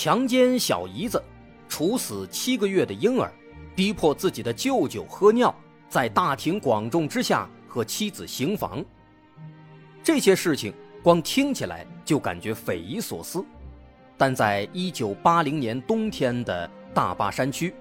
[0.00, 1.20] 强奸小姨子，
[1.68, 3.32] 处死七个月的婴儿，
[3.74, 5.52] 逼迫自己的舅舅喝尿，
[5.88, 8.84] 在大庭广众之下和妻子行房。
[10.00, 13.44] 这些事情光听起来就感觉匪夷所思，
[14.16, 17.74] 但在一九八零年冬天的大巴山区，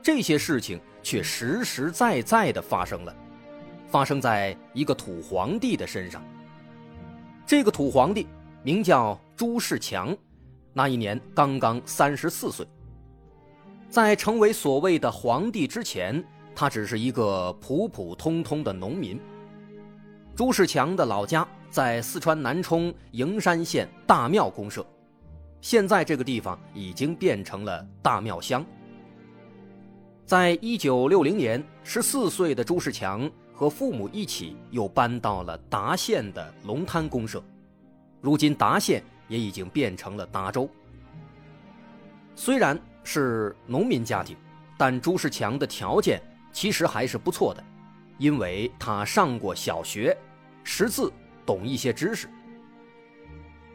[0.00, 3.12] 这些事情却实实在在的发生了。
[3.88, 6.22] 发生在一个土皇帝的身上。
[7.44, 8.28] 这个土皇帝
[8.62, 10.16] 名叫朱世强，
[10.74, 12.66] 那一年刚刚三十四岁。
[13.88, 16.22] 在成为所谓的皇帝之前，
[16.54, 19.18] 他只是一个普普通通的农民。
[20.34, 24.84] 朱世强的老家在四川南充营山县大庙公社，
[25.62, 28.62] 现在这个地方已经变成了大庙乡。
[30.26, 33.30] 在一九六零年，十四岁的朱世强。
[33.56, 37.40] 和父母一起又搬到了达县的龙滩公社，
[38.20, 40.68] 如今达县也已经变成了达州。
[42.34, 44.36] 虽然是农民家庭，
[44.76, 46.20] 但朱世强的条件
[46.52, 47.62] 其实还是不错的，
[48.18, 50.16] 因为他上过小学，
[50.62, 51.12] 识字，
[51.46, 52.28] 懂一些知识。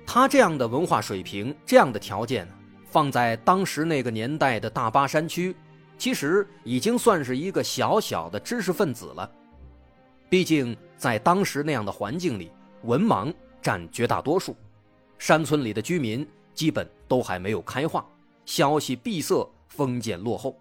[0.06, 2.48] 他这样的文化水平，这样的条件，
[2.90, 5.56] 放在当时那个年代的大巴山区，
[5.98, 9.32] 其实已经算是一个小小的知识分子了。
[10.28, 12.52] 毕竟，在当时那样的环境里，
[12.84, 14.56] 文盲占绝大多数，
[15.20, 18.04] 山村里的居民基本都还没有开化，
[18.46, 20.60] 消息闭塞，封建落后。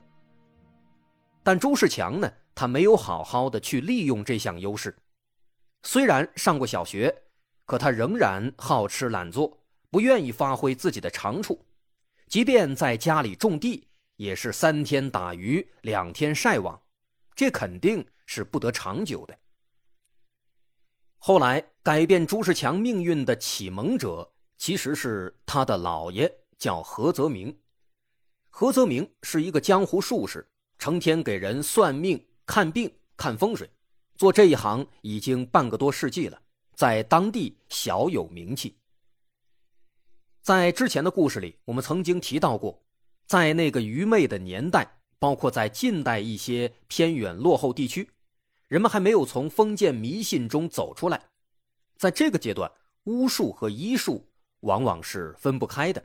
[1.42, 4.94] 但朱世强呢，他没有好好的去利用这项优势。
[5.84, 7.22] 虽然上过小学，
[7.64, 9.58] 可他仍然好吃懒做，
[9.90, 11.64] 不愿意发挥自己的长处。
[12.26, 13.86] 即便在家里种地，
[14.16, 16.78] 也是三天打鱼两天晒网，
[17.34, 19.38] 这肯定是不得长久的。
[21.16, 27.56] 后来改变朱世强命运的启蒙者，其实是他的姥爷，叫何泽明。
[28.50, 30.46] 何泽明是一个江湖术士，
[30.78, 33.70] 成天给人算命、看病、看风水，
[34.16, 36.42] 做这一行已经半个多世纪了，
[36.74, 38.76] 在当地小有名气。
[40.42, 42.82] 在之前的故事里，我们曾经提到过，
[43.26, 48.10] 在那个愚昧的年代，包括在近代一些偏远落后地区。
[48.66, 51.28] 人们还没有从封建迷信中走出来，
[51.96, 52.70] 在这个阶段，
[53.04, 54.27] 巫术和医术
[54.60, 56.02] 往往是分不开的。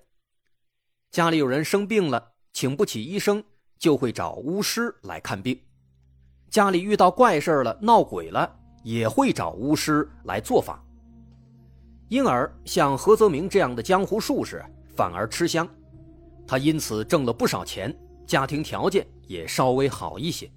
[1.12, 3.44] 家里有人生病了，请不起医生，
[3.78, 5.56] 就会找巫师来看病；
[6.50, 10.84] 家里遇到怪事了、闹鬼了，也会找巫师来做法。
[12.10, 14.64] 因而，像何泽明这样的江湖术士
[14.96, 15.68] 反而吃香，
[16.48, 20.52] 他因此挣了不少钱，家庭条件也稍微好一些。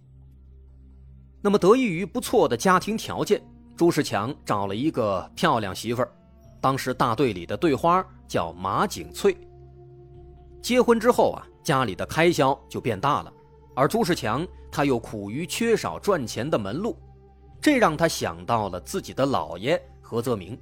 [1.40, 3.42] 那么，得益于不错的家庭条件，
[3.76, 6.12] 朱世强找了一个漂亮媳妇儿。
[6.60, 9.36] 当时大队里的队花叫马景翠。
[10.60, 13.32] 结婚之后啊，家里的开销就变大了，
[13.74, 16.96] 而朱世强他又苦于缺少赚钱的门路，
[17.60, 20.58] 这让他想到了自己的姥爷何泽明。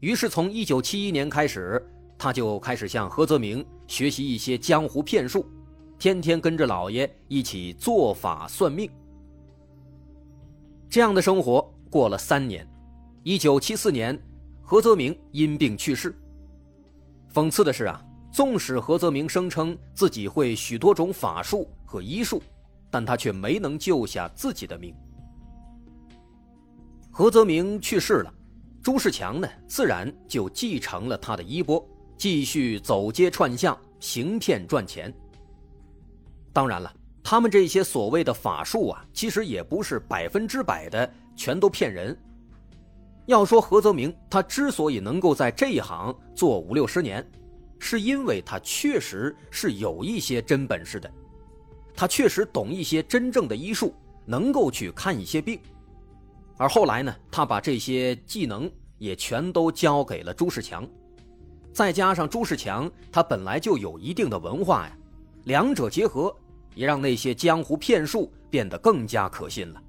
[0.00, 1.84] 于是，从一九七一年开始，
[2.16, 5.44] 他就开始向何泽明学习一些江湖骗术，
[5.98, 8.88] 天天跟着姥爷一起做法算命。
[10.88, 11.60] 这样的生活
[11.90, 12.64] 过了三年，
[13.24, 14.16] 一九七四年，
[14.70, 16.14] 何泽明因病去世。
[17.32, 22.42] 讽刺的是啊，纵使何泽明声称自己会许多种法术和医术，
[22.90, 24.94] 但他却没能救下自己的命。
[27.10, 28.34] 何泽明去世了，
[28.82, 31.82] 朱世强呢，自然就继承了他的衣钵，
[32.18, 35.10] 继续走街串巷行骗赚钱。
[36.52, 36.94] 当然了。
[37.24, 42.14] 他们这些所谓的法术啊，其实也不是百分之百的全都骗人。
[43.28, 47.22] 要说何泽明，他之所以能够在这一行做五六十年，
[47.78, 51.10] 是因为他确实是有一些真本事的，
[51.94, 53.94] 他确实懂一些真正的医术，
[54.24, 55.60] 能够去看一些病。
[56.56, 60.88] 而后来呢，他把这些技能也全都交给了朱世强，
[61.70, 64.98] 再加上朱世强他本来就有一定的文化呀，
[65.44, 66.34] 两者结合。
[66.74, 69.82] 也让那些江湖骗术变得更加可信了。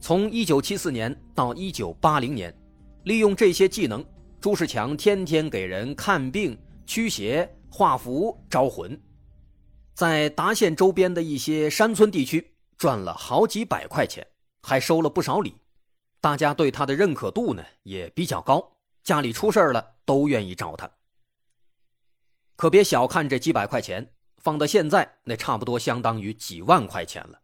[0.00, 2.52] 从一九七四年到一九八零年，
[3.04, 4.02] 利用这些技能，
[4.40, 8.98] 朱世强天天给人看病、驱邪、画符招魂，
[9.94, 14.26] 在达县周边的一些山村地区赚了好几百块钱，
[14.62, 15.54] 还收了不少礼，
[16.18, 18.72] 大家对他的认可度呢也比较高，
[19.04, 20.90] 家里出事了都愿意找他。
[22.56, 27.38] 可别小看这几百块钱，放到现在那差不多相当于几万块钱了。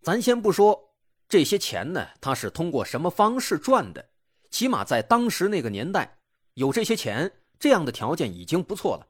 [0.00, 0.93] 咱先不说
[1.28, 4.08] 这些钱呢，他是通过什么方式赚的，
[4.50, 6.18] 起码在当时那个年代，
[6.54, 7.32] 有这些钱。
[7.56, 9.06] 这样的条件已经不错了，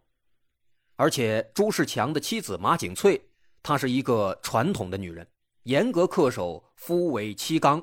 [0.94, 3.20] 而且朱世强的妻子马景翠，
[3.64, 5.26] 她是一个传统的女人，
[5.64, 7.82] 严格恪守夫为妻纲，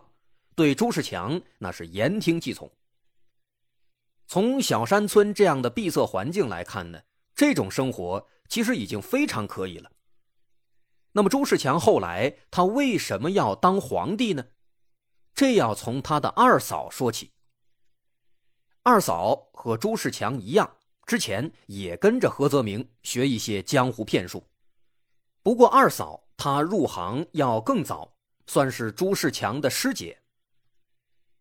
[0.56, 2.72] 对朱世强那是言听计从。
[4.27, 7.01] 从小山村这样的闭塞环境来看呢，
[7.36, 9.92] 这种生活其实已经非常可以了。
[11.13, 14.46] 那么朱世强后来他为什么要当皇帝呢？
[15.34, 17.31] 这要从他的二嫂说起。
[18.84, 24.44] 二嫂和朱世强一样，之前也跟着何泽明学一些江湖骗术。
[25.44, 28.13] 不过二嫂她入行要更早，
[28.48, 30.18] 算是朱世强的师姐。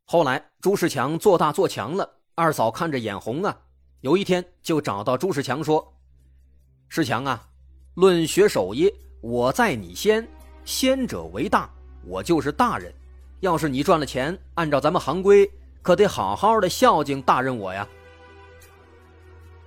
[0.05, 3.61] 后来朱世强做大做强了，二嫂看着眼红啊，
[4.00, 5.96] 有一天就找到朱世强说
[6.88, 7.49] ：“世强啊，
[7.94, 10.26] 论学手艺，我在你先，
[10.64, 11.70] 先者为大，
[12.05, 12.93] 我就是大人。
[13.40, 15.50] 要是你赚了钱，按照咱们行规。”
[15.82, 17.88] 可得好好的孝敬大人我呀。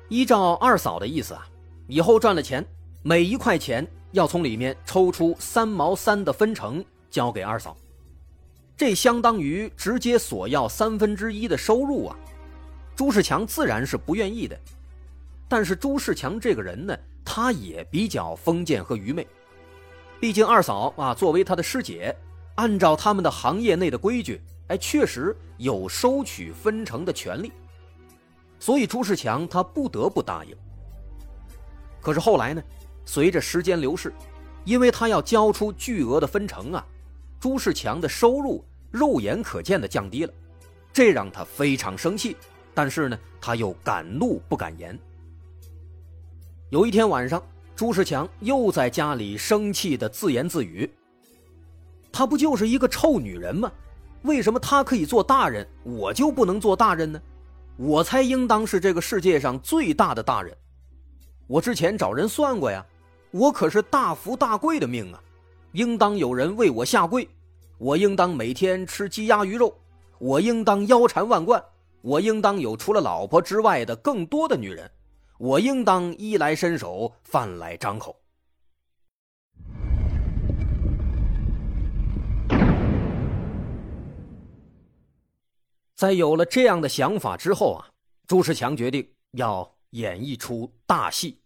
[0.09, 1.43] 依照二嫂的意思啊，
[1.87, 2.63] 以后赚了钱，
[3.01, 7.75] 每一块钱要从里面抽出三毛三的分成交给二嫂，
[8.77, 12.15] 这相当于直接索要三分之一的收入啊。
[12.95, 14.55] 朱世强自然是不愿意的，
[15.49, 16.95] 但是朱世强这个人呢，
[17.25, 19.27] 他也比较封建和愚昧，
[20.23, 22.15] 毕竟二嫂啊作为他的师姐，
[22.55, 24.41] 按照他们的行业内的规矩。
[24.67, 27.51] 哎，确实有收取分成的权利，
[28.57, 30.55] 所以朱世强他不得不答应。
[31.99, 32.63] 可是后来呢，
[33.03, 34.13] 随着时间流逝，
[34.63, 36.87] 因为他要交出巨额的分成啊，
[37.37, 40.31] 朱世强的收入肉眼可见的降低了，
[40.93, 42.37] 这让他非常生气。
[42.73, 44.97] 但是呢，他又敢怒不敢言。
[46.69, 47.43] 有一天晚上，
[47.75, 50.89] 朱世强又在家里生气的自言自语
[52.13, 53.71] ：“她不就是一个臭女人吗？”
[54.21, 57.19] 为什么她可以做大人，我就不能做大人呢？
[57.75, 60.55] 我才应当是这个世界上最大的大人。
[61.47, 62.85] 我之前找人算过呀，
[63.31, 65.19] 我可是大富大贵的命啊，
[65.71, 67.27] 应当有人为我下跪。
[67.79, 69.75] 我应当每天吃鸡鸭鱼肉，
[70.19, 71.61] 我应当腰缠万贯，
[72.01, 74.89] 我应当有除了老婆之外的更多的女人，
[75.43, 78.17] 我应当衣来伸手，饭来张口。
[85.95, 87.91] 在有了这样的想法之后啊，
[88.25, 91.41] 朱世强决定要演一出大戏。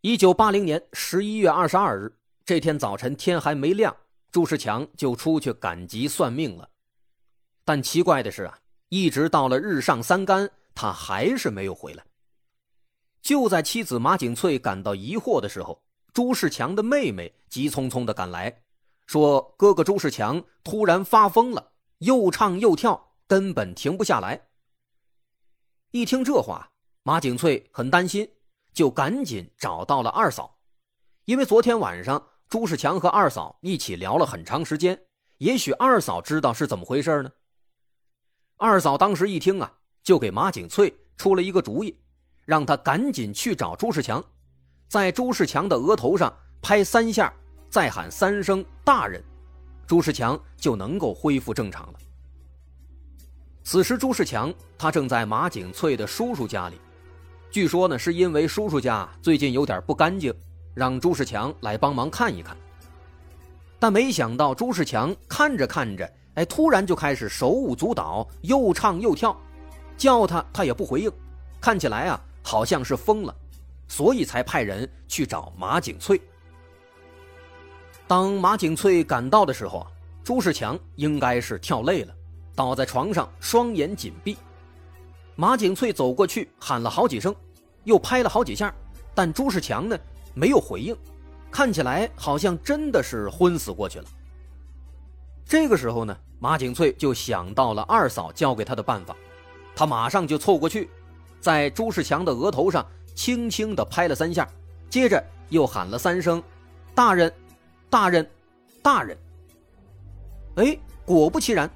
[0.00, 2.12] 一九八零年十一月二十二日
[2.44, 3.96] 这天早晨，天还没亮，
[4.32, 6.68] 朱世强就出去赶集算命了。
[7.64, 8.58] 但奇怪的是啊，
[8.88, 12.04] 一直到了日上三竿，他还是没有回来。
[13.22, 15.80] 就在妻子马景翠感到疑惑的时候，
[16.12, 18.62] 朱世强的妹妹急匆匆的赶来，
[19.06, 21.70] 说：“哥哥朱世强突然发疯了。”
[22.02, 24.48] 又唱又跳，根本停不下来。
[25.92, 26.72] 一听这话，
[27.04, 28.28] 马景翠很担心，
[28.74, 30.58] 就赶紧找到了二嫂，
[31.26, 35.00] 因为昨天晚上朱世强和二嫂一起聊了很长时间，
[35.38, 37.30] 也许二嫂知道是怎么回事呢。
[38.56, 41.96] 二嫂当时一听啊，就给马景翠出了一个主意，
[42.52, 44.22] 让他赶紧去找朱世强，
[44.86, 46.30] 在朱世强的额头上
[46.60, 47.32] 拍三下，
[47.70, 49.24] 再喊三声“大人”。
[49.88, 51.94] 朱世强就能够恢复正常了。
[53.64, 56.78] 此时，朱世强他正在马景翠的叔叔家里，
[57.50, 60.30] 据说呢，是因为叔叔家最近有点不干净，
[60.74, 62.54] 让朱世强来帮忙看一看。
[63.78, 69.34] 但没想到，朱世强看着看着，哎，突然就开始手舞足蹈，又唱又跳，
[69.96, 71.10] 叫他他也不回应，
[71.58, 73.34] 看起来啊，好像是疯了，
[73.88, 76.20] 所以才派人去找马景翠。
[78.06, 79.86] 当马景翠赶到的时候啊，
[80.22, 82.14] 朱世强应该是跳累了，
[82.54, 84.36] 倒在床上，双眼紧闭。
[85.34, 87.34] 马景翠走过去喊了好几声，
[87.84, 88.74] 又拍了好几下，
[89.14, 89.98] 但朱世强呢
[90.34, 90.94] 没有回应，
[91.50, 94.04] 看起来好像真的是昏死过去了。
[95.46, 99.16] 这个时候呢，马景翠就想到了二嫂教给他的办法，
[99.74, 100.90] 他马上就凑过去，
[101.42, 104.48] 在朱世强的额头上轻轻地拍了三下，
[104.88, 106.42] 接着又喊了三声
[106.96, 107.30] ：“大人。”
[107.90, 108.26] 大人，
[108.80, 109.18] 大人。
[110.54, 111.70] 哎，果不其然，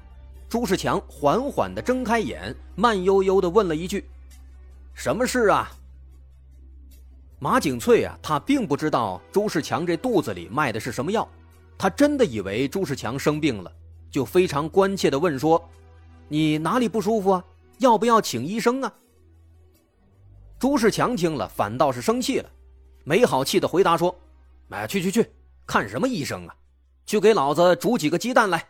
[0.49, 4.09] 朱世强缓缓的睁开眼，慢悠悠的问了一句
[4.95, 5.69] ：“什么事啊？”
[7.37, 11.29] 马景翠啊，他并不知道朱世强这肚子里卖的是什么药，
[11.77, 13.71] 他真的以为朱世强生病了，
[14.09, 15.63] 就非常关切地问说
[16.27, 17.45] ：“你哪里不舒服啊？
[17.77, 18.91] 要不要请医生啊？”
[20.59, 22.49] 朱世强听了，反倒是生气了，
[23.03, 24.17] 没好气的回答说
[24.69, 25.31] ：“哎，去去去，
[25.65, 26.55] 看什么医生啊？
[27.05, 28.67] 去给老子煮几个鸡蛋来。”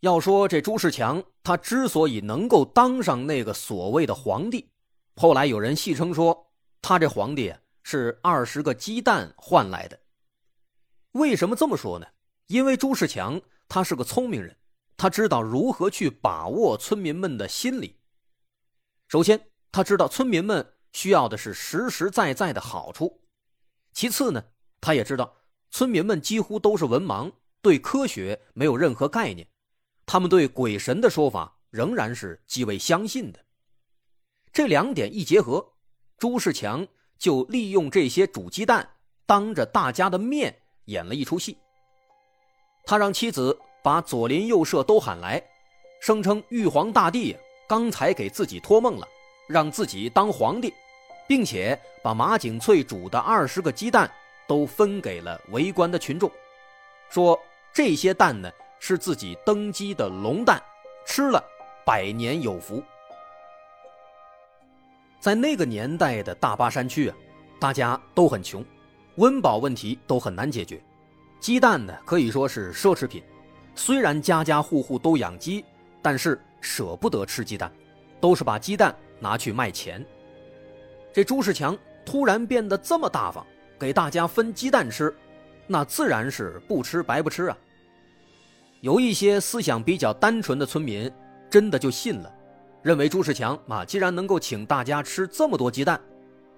[0.00, 4.68] 要说这朱世强，他之所以能够当上那个所谓的皇帝，
[5.14, 6.48] 后来有人戏称说。
[6.84, 7.54] 他这皇帝
[7.84, 9.96] 是二十个鸡蛋换来的。
[11.12, 12.06] 为什么这么说呢？
[12.48, 14.56] 因为朱世强他是个聪明人，
[14.96, 18.00] 他知道如何去把握村民们的心理。
[19.06, 19.40] 首先，
[19.72, 23.20] 他知道村民们需要的是实实在在的好处；
[23.92, 24.44] 其次呢，
[24.80, 25.34] 他也知道
[25.70, 29.48] 村民们几乎都是文盲，对科学没有任何概念，
[30.06, 33.40] 他们对鬼神的说法仍然是极为相信的。
[34.52, 35.72] 这两点一结合。
[36.18, 36.86] 朱世强
[37.18, 38.88] 就利用这些煮鸡蛋，
[39.26, 41.58] 当着大家的面演了一出戏。
[42.84, 45.42] 他让妻子把左邻右舍都喊来，
[46.00, 47.36] 声称玉皇大帝
[47.68, 49.08] 刚才给自己托梦了，
[49.52, 50.74] 让自己当皇帝，
[51.28, 54.10] 并且把马景翠煮的二十个鸡蛋
[54.48, 56.28] 都分给了围观的群众，
[57.10, 57.38] 说
[57.72, 60.60] 这些蛋呢是自己登基的龙蛋，
[61.06, 61.40] 吃了
[61.84, 62.82] 百年有福。
[65.20, 67.16] 在那个年代的大巴山区啊，
[67.60, 68.64] 大家都很穷，
[69.16, 70.82] 温饱问题都很难解决，
[71.38, 73.22] 鸡蛋呢可以说是奢侈品。
[73.74, 75.64] 虽然家家户户都养鸡，
[76.02, 77.72] 但是舍不得吃鸡蛋，
[78.20, 80.04] 都是把鸡蛋拿去卖钱。
[81.12, 83.46] 这朱世强突然变得这么大方，
[83.78, 85.14] 给大家分鸡蛋吃，
[85.66, 87.56] 那自然是不吃白不吃啊。
[88.80, 91.10] 有一些思想比较单纯的村民，
[91.48, 92.34] 真的就信了。
[92.82, 96.00] 认为朱世强啊，既然能够请大家吃这么多鸡蛋，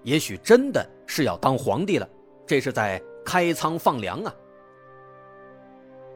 [0.02, 2.09] 也许真的是要当皇帝了，
[2.47, 4.35] 这是在开仓放粮啊。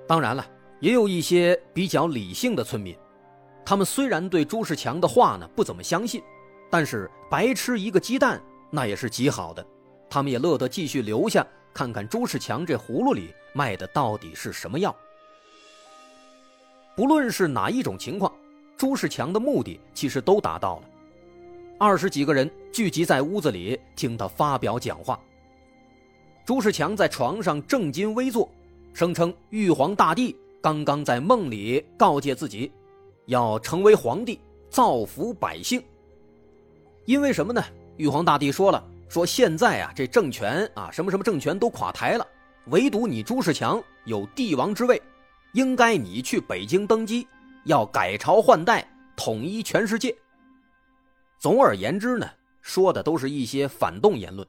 [0.06, 0.46] 当然了，
[0.80, 2.96] 也有一些比较理性的村民，
[3.66, 6.22] 他们虽然对朱世强的话呢不怎么相信，
[6.70, 9.66] 但是白吃一个鸡蛋那也是极好的，
[10.08, 14.94] 他们也乐得继续留下看看朱世强这葫芦里卖的到底是什么药。
[16.96, 18.32] 不论是哪一种情况。
[18.76, 20.82] 朱世强的目的其实都达到了，
[21.80, 25.18] 二十几个人聚集在屋子里听他发表讲话。
[26.46, 28.48] 朱世强在床上正襟危坐，
[28.94, 32.70] 声称玉皇大帝刚刚在梦里告诫自己，
[33.26, 34.38] 要成为皇帝，
[34.70, 35.82] 造福百姓。
[37.08, 37.64] 因为什么呢？
[37.96, 42.26] 玉皇大帝说了，说现在啊，这政权啊，什么什么政权都垮台了，
[42.66, 45.00] 唯独你朱世强有帝王之位，
[45.54, 47.26] 应该你去北京登基。
[47.64, 48.86] 要改朝换代，
[49.16, 50.14] 统一全世界。
[51.38, 52.28] 总而言之呢，
[52.60, 54.46] 说的都是一些反动言论。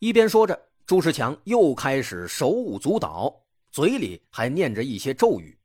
[0.00, 3.32] 一边说着，朱世强又开始手舞足蹈，
[3.70, 5.56] 嘴里还念着一些咒语。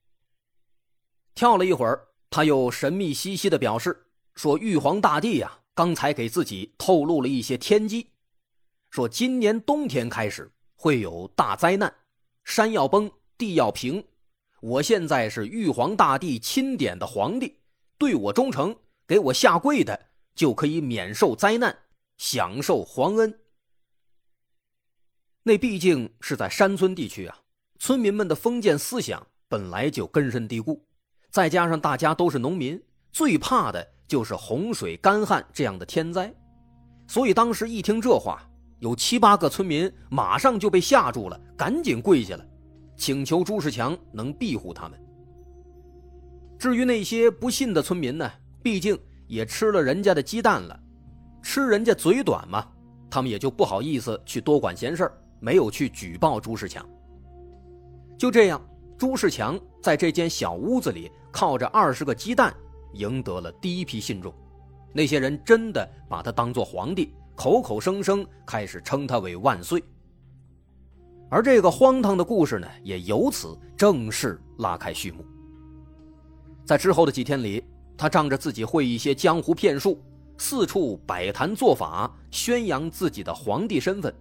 [1.34, 4.00] 跳了一会儿，他又神秘兮兮的表示
[4.36, 8.08] 说：“玉皇大帝呀，刚才给自己透露了一些天机，
[8.90, 11.94] 说今年冬天开始会有大灾难，
[12.44, 14.04] 山要崩，地要平。”
[14.62, 17.58] 我现在是玉皇大帝钦点的皇帝，
[17.98, 18.75] 对我忠诚，
[19.08, 21.75] 给我下跪的就可以免受灾难，
[22.18, 23.40] 享受皇恩。
[25.42, 27.40] 那毕竟是在山村地区啊，
[27.80, 30.86] 村民们的封建思想本来就根深蒂固，
[31.32, 32.80] 再加上大家都是农民，
[33.12, 36.36] 最怕的就是洪水、干旱这样的天灾，
[37.08, 38.46] 所以当时一听这话，
[38.80, 42.46] 有七八个村民马上就被吓住了，赶紧跪下了。
[42.98, 45.00] 请求朱世强能庇护他们。
[46.60, 48.30] 至于那些不信的村民呢？
[48.62, 50.77] 毕竟也吃了人家的鸡蛋了，
[51.41, 52.68] 吃人家嘴短嘛，
[53.10, 56.86] 他们也就不好意思去多管闲事没有去举报朱世强。
[58.18, 58.62] 就这样，
[58.98, 62.53] 朱世强在这间小屋子里靠着二十个鸡蛋
[62.94, 64.34] 赢得了第一批信众，
[64.94, 69.84] 那些人真的把他当做皇帝，口口声声开始称他为万岁。
[71.30, 75.26] 而这个荒唐的故事呢，也由此正式拉开序幕。
[76.66, 77.64] 在之后的几天里，
[77.98, 80.02] 他仗着自己会一些江湖骗术，
[80.38, 84.14] 四处摆坛做法，宣扬自己的皇帝身份，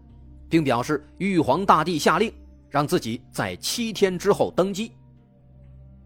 [0.48, 2.32] 并表示玉皇大帝下令
[2.68, 4.92] 让自己在七天之后登基。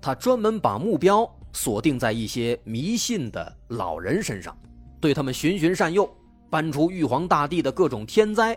[0.00, 4.54] 他专门把目标锁定在一些迷信的老人身上，
[5.00, 6.06] 对他们循循善诱，
[6.50, 8.54] 搬出玉皇大帝的各种天灾。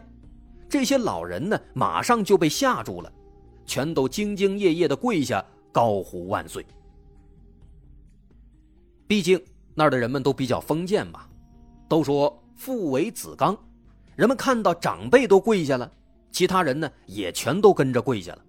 [0.67, 3.09] 这些老人呢，马上就被吓住了，
[3.65, 6.65] 全都兢兢业业的跪下，高呼万岁。
[9.07, 9.41] 毕竟
[9.73, 11.21] 那儿的人们都比较封建嘛，
[11.87, 13.57] 都说父为子纲，
[14.15, 15.89] 人们看到长辈都跪下了，
[16.31, 18.43] 其他人呢也全都跟着跪下了。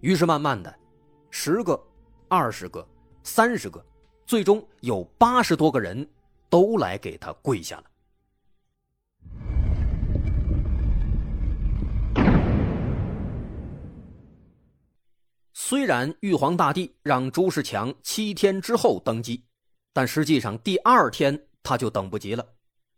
[0.00, 0.74] 于是慢慢的，
[1.30, 1.80] 十个、
[2.28, 2.86] 二十个、
[3.22, 3.84] 三十个，
[4.26, 6.08] 最终有八十多个人
[6.48, 7.84] 都来给他跪下了。
[15.52, 19.44] 虽然玉皇大帝让朱世强七天之后登基，
[19.92, 22.44] 但实际上第二天他就等不及了。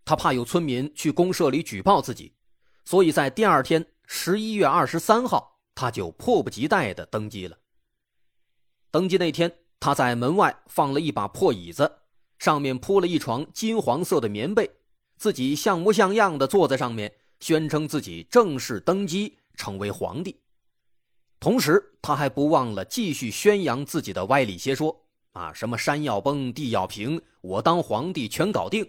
[0.04, 2.32] 他怕有村民去公社里举报自己，
[2.84, 7.58] 所以在第二天十一月二十三号，他就迫不及待的登基了。
[8.90, 9.52] 登基那天，
[9.82, 11.90] 他在门外放了一把破椅子，
[12.38, 14.70] 上面铺了一床金黄色的棉被，
[15.16, 20.38] 自己像模像样的坐在上面，宣称自己正式登基成为皇帝。
[21.40, 28.88] 同时，他还不忘了继续宣扬自己的歪理邪说啊，什么山要崩，地要平，我当皇帝全搞定。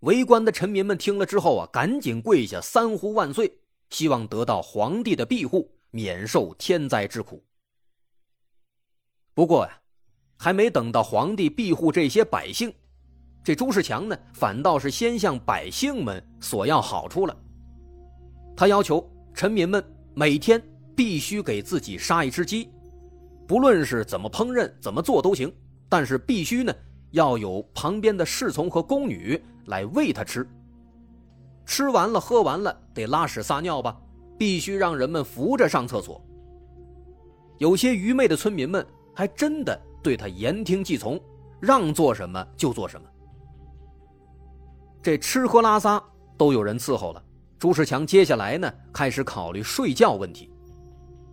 [0.00, 3.50] 围观的臣民们听了之后啊，赶紧跪下三呼万岁，
[3.88, 7.42] 希望得到皇帝的庇护，免受天灾之苦。
[9.34, 9.72] 不过呀，
[10.36, 12.72] 还没等到皇帝庇护这些百姓，
[13.42, 17.36] 这朱世强呢，反倒是先向百姓们索要好处了。
[18.56, 19.82] 他要求臣民们
[20.14, 20.62] 每天
[20.94, 22.68] 必须给自己杀一只鸡，
[23.46, 25.50] 不论是怎么烹饪、怎么做都行，
[25.88, 26.74] 但是必须呢。
[27.12, 30.48] 要有旁边的侍从和宫女来喂他吃。
[31.66, 34.00] 吃完了喝完了得拉屎撒尿吧，
[34.38, 36.24] 必须让人们扶着上厕所。
[37.58, 38.86] 有些愚昧的村民们
[39.20, 41.20] 还真的对他言听计从，
[41.60, 43.06] 让做什么就做什么。
[45.02, 46.02] 这吃喝拉撒
[46.38, 47.22] 都有人伺候了，
[47.58, 50.50] 朱世强接下来呢开始考虑睡觉问题。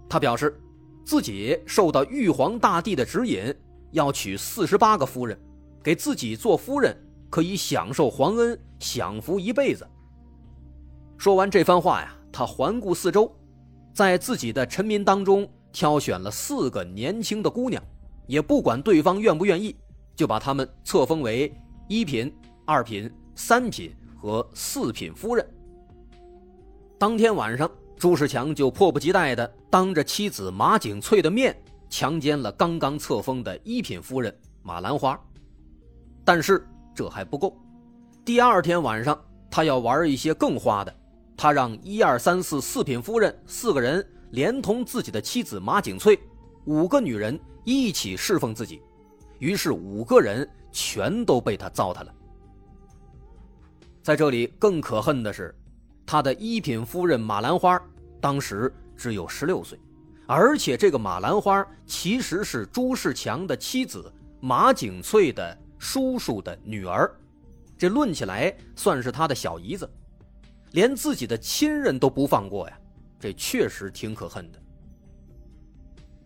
[0.09, 0.59] 他表示，
[1.05, 3.55] 自己受到玉皇大帝的指引，
[3.91, 5.39] 要娶四十八个夫人。
[5.81, 6.93] 给自己做夫人，
[7.29, 9.87] 可以享受皇恩，享福一辈子。
[11.17, 13.33] 说完这番话呀，他环顾四周，
[13.93, 17.79] 在自己的臣民当中挑选了四个年轻的姑娘，
[18.25, 19.75] 也不管对方愿不愿意，
[20.15, 21.55] 就把她们册封为
[21.87, 22.35] 一品、
[22.65, 25.47] 二品、三品和四品夫人。
[26.97, 31.55] 当天晚上，朱世强就迫不及待地当着妻子马景翠的面
[31.91, 35.15] 强奸了刚刚册封的一品夫人马兰花。
[36.25, 37.55] 但是这还不够，
[38.25, 39.15] 第二天晚上
[39.51, 40.91] 他要玩一些更花的，
[41.37, 46.19] 他让一二三四四品夫人四个人连同自己的妻子马景翠
[46.65, 48.81] 五个女人一起侍奉自己，
[49.39, 52.13] 于是五个人全都被他糟蹋了。
[54.03, 55.53] 在这里更可恨的是，
[56.05, 57.81] 他的一品夫人马兰花
[58.19, 59.79] 当时只有十六岁，
[60.25, 65.57] 而且这个马兰花其实是朱世强的妻子马景翠的。
[65.79, 67.07] 叔叔的女儿，
[67.77, 69.87] 这论起来算是他的小姨子，
[70.71, 72.79] 连自己的亲人都不放过呀，
[73.19, 74.61] 这确实挺可恨的。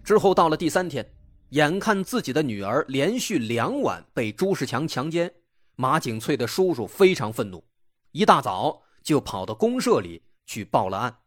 [0.03, 1.05] 之后到了第三天，
[1.49, 5.33] 眼看自己的女儿连续两晚被朱世强强奸，
[5.75, 7.63] 马景翠的叔叔非常愤怒，
[8.11, 11.17] 一大早就跑到公社里去报了案。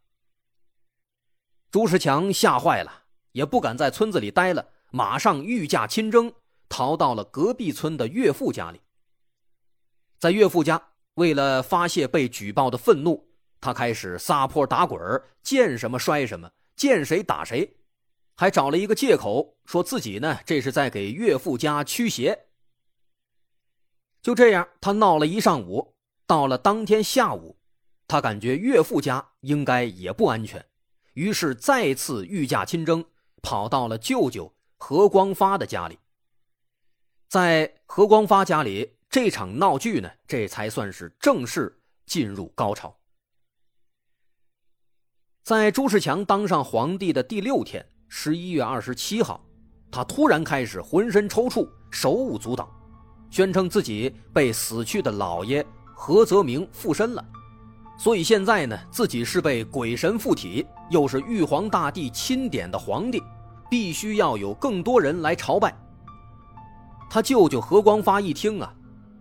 [1.71, 6.33] 朱世强吓坏了，也不敢在村子里待了，马上御驾亲征。
[6.67, 8.81] 逃到了隔壁村的岳父家里。
[10.17, 10.81] 在岳父家，
[11.13, 13.24] 为了发泄被举报的愤怒，
[13.65, 15.01] 他开始撒泼打滚
[15.41, 17.77] 见什么摔什么，见谁打谁，
[18.35, 22.45] 还找了一个借口，说自己呢这是在给岳父家驱邪。
[24.21, 25.95] 就这样，他闹了一上午。
[26.27, 27.57] 到了当天下午，
[28.07, 30.63] 他感觉岳父家应该也不安全，
[31.13, 33.03] 于是再次御驾亲征，
[33.41, 35.97] 跑到了舅舅何光发的家里。
[37.27, 42.95] 在何光发家里，这场闹剧呢，这才算是正式进入高潮。
[45.45, 49.39] 在朱世强当上皇帝的第六天，十一月二十七号，
[49.91, 52.67] 他突然开始浑身抽搐，手舞足蹈，
[53.29, 57.23] 宣称自己被死去的老爷何泽明附身了，
[57.95, 63.21] 所以现在呢，自己是被鬼神附体，又是玉皇大帝钦点的皇帝，
[63.69, 65.77] 必须要有更多人来朝拜。
[67.07, 68.73] 他舅舅何光发一听啊，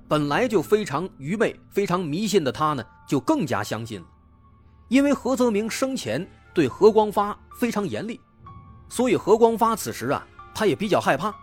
[0.09, 4.07] 本来就非常愚昧、非常迷信的他呢，就更加相信了。
[4.95, 8.21] 因为何泽明生前对何光发非常严厉，
[8.89, 11.35] 所以何光发此时啊，他也比较害怕，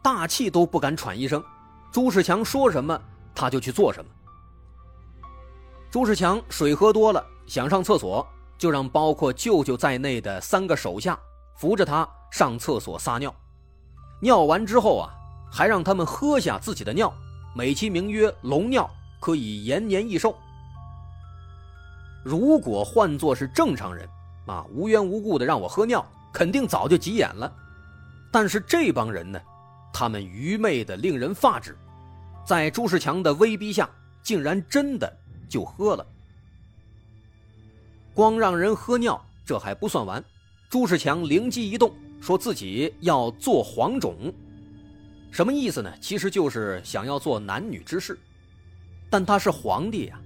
[0.00, 1.42] 大气都不敢喘一声。
[1.90, 2.96] 朱世强说什么，
[3.34, 4.08] 他就去做什么。
[5.90, 8.24] 朱世强水喝多了，想上厕所，
[8.56, 11.18] 就让包括舅舅在内的三个手下
[11.56, 13.34] 扶着他上厕所撒尿。
[14.20, 15.10] 尿完之后啊。
[15.54, 17.12] 还让他们喝下自己的尿，
[17.54, 18.88] 美其名曰“龙尿”，
[19.20, 20.34] 可以延年益寿。
[22.22, 24.08] 如果换作是正常人，
[24.46, 27.52] 啊，无缘无故的让我喝尿，肯定早就急眼了。
[28.30, 29.40] 但是这帮人呢，
[29.92, 31.76] 他们愚昧的令人发指，
[32.46, 33.90] 在朱世强的威逼下，
[34.22, 35.12] 竟然真的
[35.48, 36.06] 就喝了。
[38.14, 40.22] 光让人喝尿，这还不算完。
[40.70, 44.32] 朱世强灵机一动，说自己要做黄种，
[45.30, 45.92] 什么意思呢？
[46.00, 48.18] 其实就是想要做男女之事。
[49.10, 50.18] 但他是皇帝呀，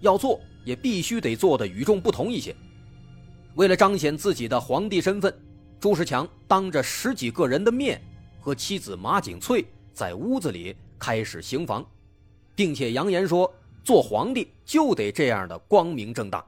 [0.00, 2.54] 要做也必须得做的与众不同一些。
[3.54, 5.32] 为了彰显自己的皇帝身份，
[5.78, 8.02] 朱世强当着十几个人的面，
[8.40, 11.86] 和妻子马景翠在屋子里开始行房，
[12.54, 13.52] 并且扬言说，
[13.84, 16.44] 做皇帝就得这样的光明正大。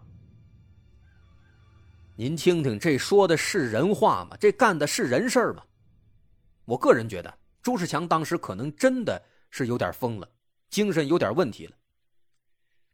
[2.17, 4.37] 您听听，这说的是人话吗？
[4.41, 5.63] 这干的是人事吗？
[6.65, 10.29] 我个人觉得，朱世强当时可能真的是有点疯了，
[10.71, 11.73] 精神有点问题了。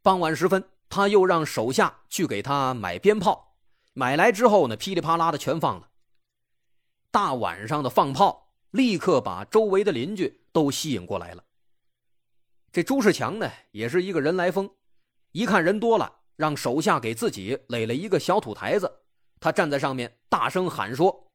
[0.02, 3.56] 傍晚时分，他又让手下去给他买鞭炮，
[3.94, 5.88] 买来之后呢，噼里啪啦的全放了。
[7.10, 11.42] 大晚上的放炮，立刻把周围的邻居都吸引过来了。
[12.70, 14.68] 这朱世强呢，也是一个人来疯，
[15.30, 19.00] 一看人多了，让手下给自己垒了一个小土台子。
[19.40, 21.32] 他站在上面，大声喊说：“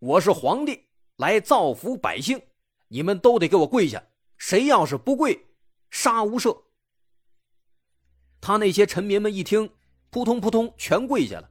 [0.00, 2.42] 我是皇帝，来造福百姓，
[2.88, 4.02] 你们都得给我跪下！
[4.38, 5.46] 谁要是不跪，
[5.92, 6.60] 杀无赦！”
[8.42, 9.70] 他那些臣民们一听，
[10.10, 11.48] 扑通扑通全跪下了。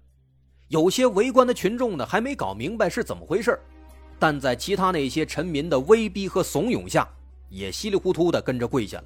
[0.68, 3.58] 有些围观的群众呢，还没搞明白是怎么回事
[4.20, 7.08] 但在其他那些臣民的威逼和怂恿下，
[7.48, 9.06] 也稀里糊涂的跟着跪下了。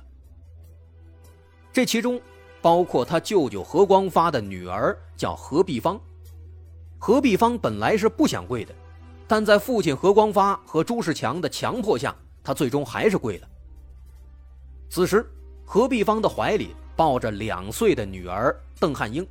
[1.71, 2.19] 这其中，
[2.59, 6.01] 包括他舅舅何光发的女儿，叫何碧芳。
[6.97, 8.73] 何碧芳本来是不想跪的，
[9.27, 13.47] 但在父亲何光发和朱世强的强迫下，他最终还是跪了。
[14.89, 15.23] 此时，
[15.63, 19.27] 何碧芳的怀里抱着两岁的女儿邓汉英，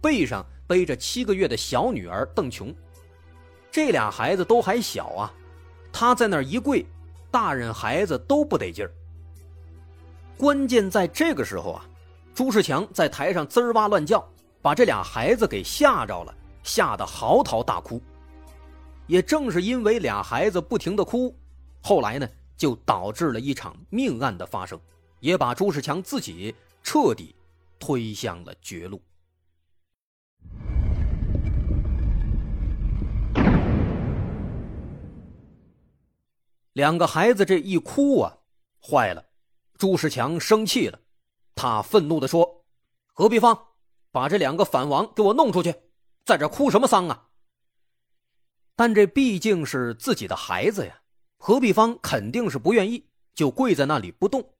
[0.00, 2.74] 背上背着七个月的小女儿邓琼，
[3.70, 5.32] 这俩孩子都还小啊，
[5.92, 6.84] 他在那儿一跪，
[7.30, 8.92] 大人孩子都不得劲儿。
[10.36, 11.84] 关键在这个时候啊，
[12.34, 14.26] 朱世强在台上滋哇乱叫，
[14.60, 16.34] 把这俩孩子给吓着了。
[16.64, 18.00] 吓得嚎啕大哭，
[19.08, 21.36] 也正是因为俩孩子不停的哭，
[21.80, 24.78] 后来呢，就导致了一场命案的发生，
[25.18, 27.34] 也把朱世强自己彻底
[27.78, 29.02] 推向了绝路。
[36.72, 38.38] 两个孩子这一哭啊，
[38.80, 39.22] 坏了，
[39.76, 40.98] 朱世强生气了，
[41.54, 42.64] 他愤怒的说
[43.12, 43.66] ：“何必芳，
[44.10, 45.74] 把这两个反王给我弄出去！”
[46.24, 47.28] 在这哭什么丧啊？
[48.74, 51.02] 但这毕竟是自己的孩子呀，
[51.36, 54.51] 何必芳肯定是不愿意，就跪在那里不动。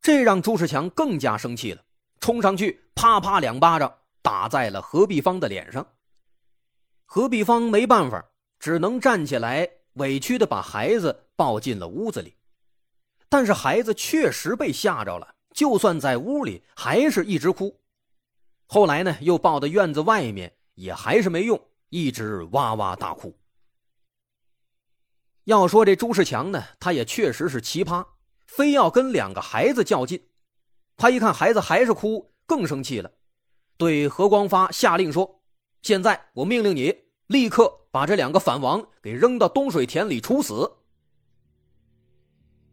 [0.00, 1.84] 这让朱世强更加生气了，
[2.20, 5.86] 冲上去啪啪两巴掌打在了何必芳的脸上。
[7.04, 8.24] 何必芳没办法，
[8.58, 12.36] 只能站起来，委屈的把孩子抱进了屋子里。
[13.28, 17.80] 但是孩子确实被吓着了，就算在屋里，还是一直哭。
[18.66, 20.54] 后来呢，又抱到院子外面。
[20.74, 21.60] 也还是没用，
[21.90, 23.38] 一直哇哇大哭。
[25.44, 28.06] 要说这朱世强呢，他也确实是奇葩，
[28.56, 30.20] 非要跟两个孩子较劲。
[30.96, 33.10] 他一看孩子还是哭，更生气了，
[33.76, 35.40] 对何光发下令说
[35.82, 36.94] ：“现在我命令你
[37.28, 40.70] 立刻把这两个反王给扔到东水田里处死。”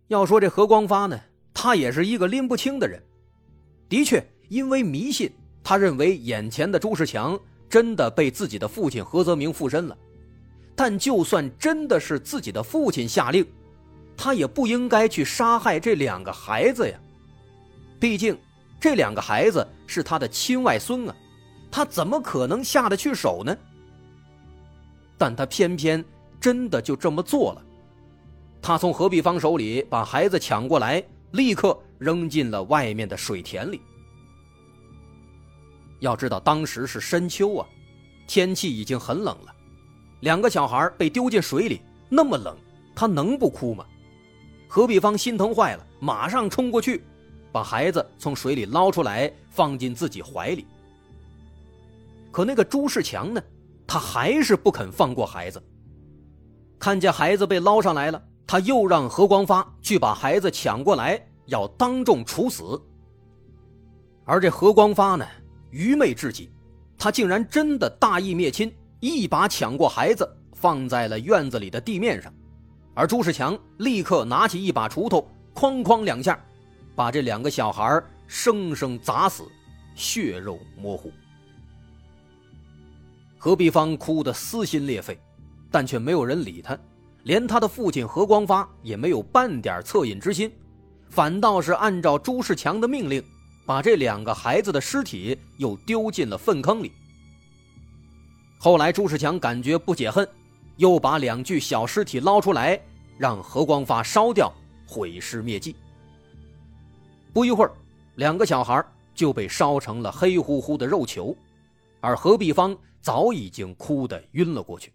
[0.08, 1.20] 要说这何光发呢，
[1.54, 3.02] 他也是一个拎不清的人。
[3.88, 5.32] 的确，因为迷信，
[5.64, 7.40] 他认为眼前的朱世强。
[7.70, 9.98] 真的被自己的父亲何泽明附身了，
[10.74, 13.46] 但就算真的是自己的父亲下令，
[14.18, 17.00] 他也不应该去杀害这两个孩子呀。
[18.00, 18.38] 毕竟，
[18.80, 21.16] 这两个孩子是他的亲外孙啊，
[21.72, 23.56] 他怎么可能下得去手呢？
[25.18, 26.04] 但他偏偏
[26.40, 27.62] 真的就这么做了，
[28.62, 33.82] 他从何必芳手里把孩子抢过来，立刻扔进了外面的水田里。
[36.00, 37.68] 要知道，当时是深秋啊，
[38.28, 39.56] 天气已经很冷了。
[40.20, 42.56] 两个小孩被丢进水里，那么冷，
[42.96, 43.84] 他能不哭吗？
[44.68, 47.04] 何碧芳心疼坏了，马上冲过去，
[47.52, 50.66] 把孩子从水里捞出来，放进自己怀里。
[52.32, 53.42] 可那个朱世强呢，
[53.88, 55.62] 他还是不肯放过孩子。
[56.78, 62.80] 看见孩子被捞上来了，他又让何光发去把孩子抢过来，要当众处死。
[64.26, 65.26] 而这何光发呢？
[65.72, 66.52] 愚昧至极，
[66.98, 72.32] 他竟然真的大义灭亲，一把抢过孩子，放在了院子里的地面上，
[72.98, 76.44] 而朱世强立刻拿起一把锄头，哐哐两下，
[76.96, 79.44] 把这两个小孩生生砸死，
[79.94, 81.12] 血肉模糊。
[83.38, 85.16] 何必芳哭得撕心裂肺，
[85.70, 86.76] 但却没有人理他，
[87.22, 90.52] 连他的父亲何光发也没有半点恻隐之心，
[91.08, 93.24] 反倒是按照朱世强的命令，
[93.64, 96.92] 把这两个孩子的尸体又丢进了粪坑里。
[98.58, 100.28] 后来朱世强感觉不解恨，
[100.78, 102.82] 又把两具小尸体捞出来，
[103.18, 104.54] 让何光发烧掉，
[104.88, 105.76] 毁尸灭迹。
[107.34, 107.72] 不一会儿，
[108.16, 111.36] 两个小孩就被烧成了黑乎乎的肉球，
[112.00, 114.94] 而何碧芳早已经哭得晕了过去。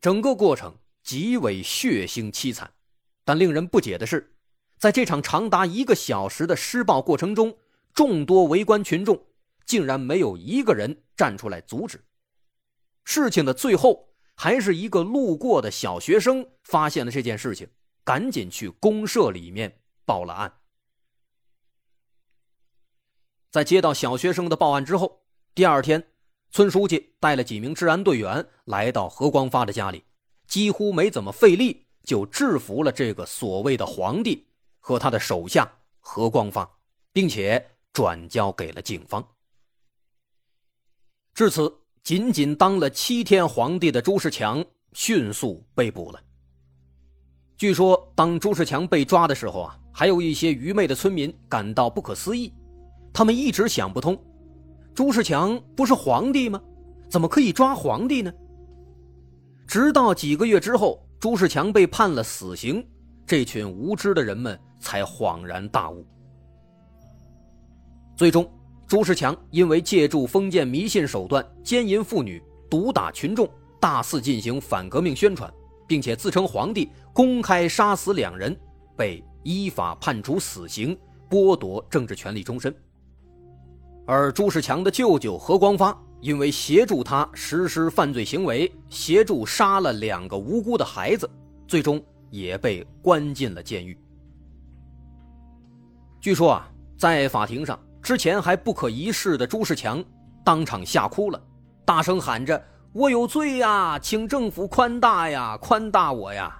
[0.00, 2.70] 整个过程极为血腥凄惨，
[3.24, 4.34] 但令人不解的是，
[4.78, 7.56] 在这场长达一个小时的施暴过程中，
[7.94, 9.20] 众多围观群众
[9.64, 12.02] 竟然没有一个人站出来阻止。
[13.04, 14.11] 事情的最后，
[14.42, 17.68] 还是一个路过的小学生发现了这件事情，
[18.02, 19.78] 赶紧去公社里面。
[20.04, 20.52] 报了案，
[23.52, 25.22] 在接到小学生的报案之后，
[25.54, 26.10] 第二天，
[26.50, 30.02] 村书记带了几名治安队员来到何光发的家里，
[30.48, 34.48] 几乎没怎么费力就制服了这个所谓的皇帝
[34.80, 36.68] 和他的手下何光发，
[37.12, 39.36] 并且转交给了警方。
[41.32, 46.20] 至此，仅仅当了七天皇帝的朱世强迅速被捕了。
[47.56, 49.78] 据说，当朱世强被抓的时候啊。
[49.94, 52.50] 还有一些愚昧的村民感到不可思议，
[53.12, 54.18] 他们一直想不通：
[54.94, 56.58] 朱世强不是皇帝吗？
[57.10, 58.32] 怎么可以抓皇帝呢？
[59.66, 62.82] 直到几个月之后，朱世强被判了死刑，
[63.26, 66.06] 这群无知的人们才恍然大悟。
[68.16, 68.50] 最终，
[68.92, 73.48] 朱世强因为借助封建迷信手段奸淫妇女、毒打群众，
[73.80, 75.50] 大肆进行反革命宣传，
[75.88, 78.54] 并且自称皇帝，公开杀死两人，
[78.94, 79.24] 被。
[79.44, 80.94] 依法判处死刑，
[81.30, 82.72] 剥夺政治权利终身。
[84.06, 91.26] 而朱世强的舅舅何光发，因为协助他实施犯罪行为，协助杀了两个无辜的孩子，
[91.66, 93.98] 最终也被关进了监狱。
[96.20, 100.04] 据说啊，在法庭上，之前还不可一世的朱世强
[100.44, 101.40] 当场吓哭了，
[101.84, 102.60] 大声喊着
[102.92, 106.52] ：“我有罪呀，请政府宽大呀，宽大我呀！”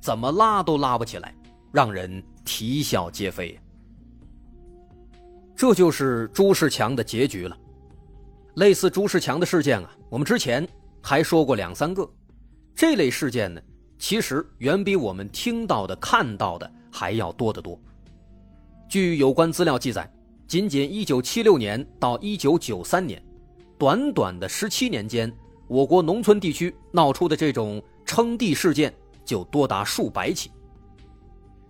[0.00, 1.34] 怎么拉都拉不起来。
[1.72, 3.56] 让人啼笑皆非。
[5.54, 7.56] 这就是朱世强的结局了。
[8.56, 10.66] 类似朱世强的事件啊，我们之前
[11.00, 12.04] 还说过两三个。
[12.74, 13.60] 这类事件呢，
[13.98, 17.78] 其实远比我们听到的、看到的还要多得多。
[18.88, 20.12] 据有关资料记载，
[20.50, 23.22] 仅仅1976年到1993年，
[23.78, 25.32] 短短的17年间，
[25.68, 28.92] 我国农村地区闹出的这种称帝事件
[29.24, 30.50] 就多达数百起。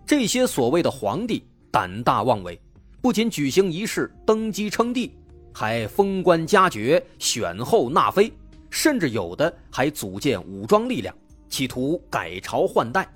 [0.03, 2.59] 这些所谓的皇帝胆大妄为，
[3.03, 5.15] 不仅举行仪式登基称帝，
[5.53, 8.33] 还封官加爵、选后纳妃，
[8.71, 11.15] 甚至有的还组建武装力量，
[11.49, 13.07] 企图改朝换代。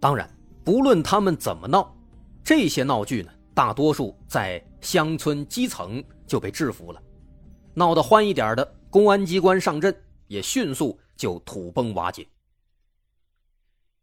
[0.00, 0.28] 当然，
[0.64, 1.94] 不论他们怎么闹，
[2.42, 7.00] 这些闹剧呢，大多数在乡村基层就被制服了；
[7.74, 9.94] 闹得欢一点的，公安机关上阵，
[10.26, 12.26] 也迅速就土崩瓦解。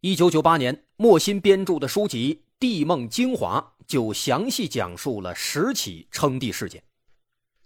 [0.00, 6.82] 一九九八年，莫辛编著的书籍《帝梦精华》就详细讲述了十起称帝事件。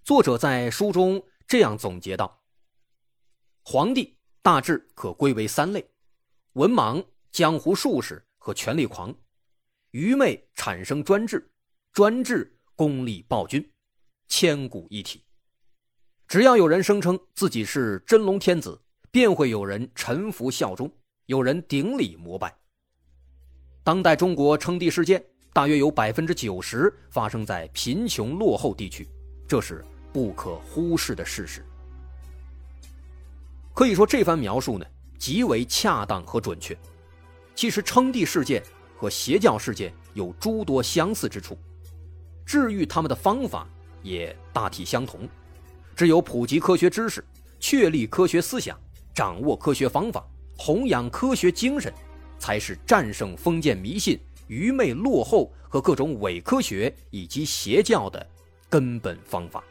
[0.02, 2.42] 作者在书中这样总结道：
[3.62, 5.86] 皇帝大致可归为三类：
[6.54, 9.12] 文盲、江湖术士和权力狂；
[9.90, 11.51] 愚昧产生专制，
[11.92, 13.70] 专制功利暴君，
[14.26, 15.22] 千古一体。
[16.26, 20.90] 只要有人声称自己是真龙天子，便会有人臣服效忠。
[21.26, 22.57] 有人顶礼膜拜。
[23.85, 29.07] 当代中国称帝事件大约有百分之九十发生在贫穷落后地区，
[29.46, 31.62] 这是不可忽视的事实。
[33.74, 34.87] 可以说，这番描述呢
[35.18, 36.74] 极为恰当和准确。
[37.55, 38.62] 其实，称帝事件
[38.96, 41.57] 和邪教事件有诸多相似之处，
[42.52, 43.66] 治愈他们的方法
[44.02, 45.26] 也大体相同。
[45.96, 47.24] 只有普及科学知识，
[47.58, 48.78] 确立科学思想，
[49.14, 50.22] 掌握科学方法。
[50.58, 51.90] 弘扬科学精神，
[52.38, 58.24] 才是战胜封建迷信、愚昧落后和各种伪科学以及邪教的
[58.68, 59.64] 根本方法。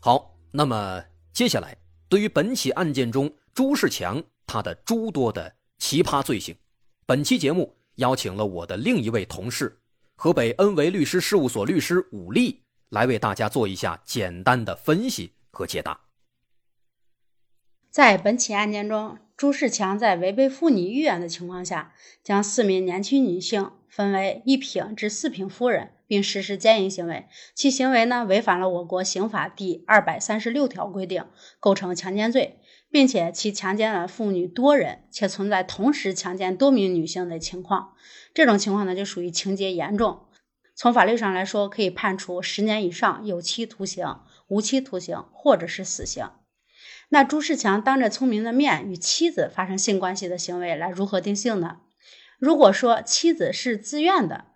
[0.00, 1.76] 好，那么接下来，
[2.08, 6.56] 对于本起案件中朱世强他的诸多的奇葩罪行，
[7.04, 9.78] 本期节目邀请了我的另一位同事，
[10.24, 15.98] 河北恩维律师事务所律师武力，来为大家做一下简单的分析和解答。
[17.90, 26.12] 在本起案件中，朱世强在违背妇女意愿的情况下，将四名年轻女性分为一品至四品夫人，并。
[26.12, 31.24] 并实施奸淫行为，其行为呢违反了我国刑法第二百三十六条规定，
[31.58, 32.60] 构成强奸罪，
[32.92, 37.94] 并且其强奸了妇女多人，且存在同时强奸多名女性的情况，
[38.34, 40.26] 这种情况呢就属于情节严重，
[40.76, 46.28] 从法律上来说可以判处十年以上有期徒刑、无期徒刑或者是死刑。
[47.08, 51.78] 那朱世强当着聪明的面与妻子发生性关系的行为，来如何定性呢？
[52.38, 54.46] 如果说妻子是自愿的，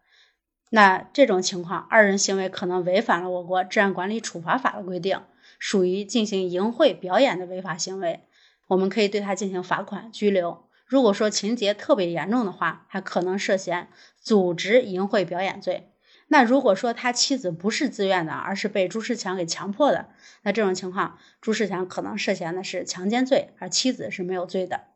[0.71, 5.23] 那这种情况，二人行为可能违反了我国治安管理处罚法的规定，
[5.59, 8.21] 属于进行淫秽表演的违法行为，
[8.69, 10.69] 我们可以对他进行罚款、拘留。
[10.87, 13.89] 如果说情节特别严重的话，还可能涉嫌
[14.21, 15.91] 组织淫秽表演罪。
[16.29, 20.09] 那如果说他妻子不是自愿的，而是被朱世强给强迫的，
[20.43, 24.87] 那这种情况，朱世强可能涉嫌的是强奸罪，而妻子是没有罪的。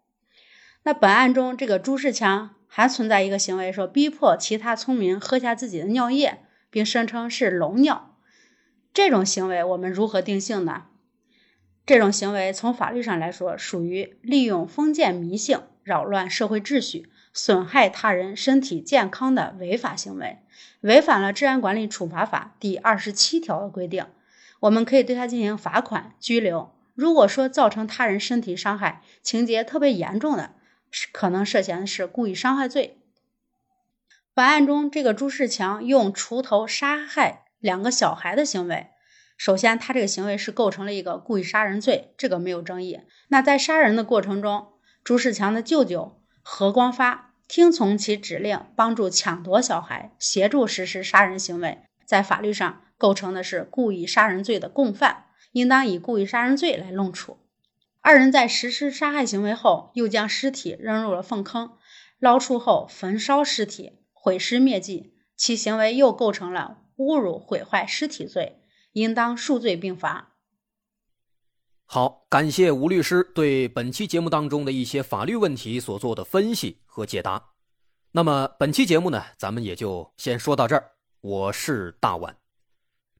[0.82, 2.56] 那本案中，这个朱世强。
[2.72, 8.09] 还存在一个行为，说逼迫其他村民喝下自己的尿液，并声称是龙尿。
[8.92, 10.86] 这种行为我们如何定性呢？
[11.86, 20.38] 这种行为从法律上来说，属于利用封建迷信扰乱社会秩序、损害他人身体健康的违法行为，
[20.80, 24.06] 违反了《治安管理处罚法》第二十七条的规定。
[24.60, 26.72] 我们可以对他进行罚款、拘留。
[26.94, 30.54] 如果说造成他人身体伤害，情节特别严重的。
[31.12, 32.98] 可能涉嫌的是故意伤害罪。
[34.34, 38.88] 本案中，这个朱世强用锄头杀害两个小孩的行为，
[39.36, 43.00] 首先他这个行为是构成了一个故意杀人罪，这个没有争议。
[43.28, 44.72] 那在杀人的过程中，
[45.04, 57.38] 朱世强的舅舅何光发听从其指令，帮助抢夺小孩，协助实施杀人行为，在法律上构成的是故意杀人罪的共犯，应当以故意杀人罪来论处。
[58.02, 61.72] 二人在实施杀害行为后，又将尸体扔入了粪坑，
[62.18, 68.60] 捞出后焚烧尸体，毁尸灭迹，其行为又构成了侮辱毁坏尸体罪，
[68.92, 70.34] 应当数罪并罚。
[71.86, 77.52] 好，感谢吴律师对本期节目当中的一些法律问题所做的分析和解答。
[78.12, 80.92] 那么本期节目呢，咱们也就先说到这儿。
[81.22, 82.36] 我是大碗。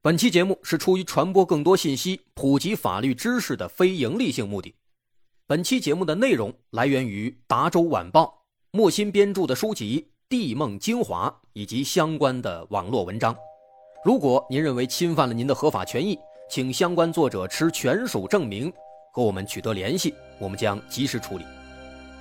[0.01, 4.75] 本期节目是出于传播更多信息、普及法律知识的非营利性目的。
[5.47, 8.25] 本期节目的内容来源于《达州晚报》
[8.71, 13.35] 莫新编著的书籍《地梦精华》以及相关的网络文章。
[14.03, 18.73] 如果您认为侵犯了您的合法权益，请相关作者持权属证明
[19.11, 21.45] 和我们取得联系，我们将及时处理。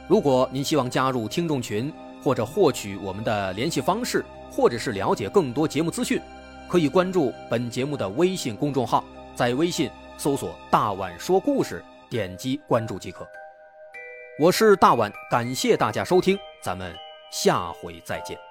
[0.07, 1.91] 如果您希望加入听众群，
[2.23, 6.21] 或者获取我们的联系方式，或者是了解更多节目资讯。
[6.69, 9.03] 可以关注本节目的微信公众号，
[9.35, 13.27] 在微信搜索“大碗说故事”，点击关注即可。
[14.39, 16.95] 我是大碗，感谢大家收听，咱们
[17.33, 18.50] 下回再见。